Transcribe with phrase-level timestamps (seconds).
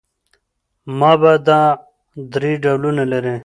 [0.99, 1.69] مبتداء
[2.33, 3.35] درې ډولونه لري.